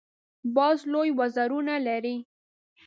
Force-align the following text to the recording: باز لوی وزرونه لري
باز 0.55 0.79
لوی 0.93 1.09
وزرونه 1.19 1.75
لري 1.87 2.15